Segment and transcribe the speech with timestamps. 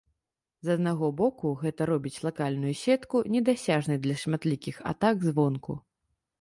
[0.69, 5.81] З аднаго боку, гэта робіць лакальную сетку недасяжнай для шматлікіх атак звонку.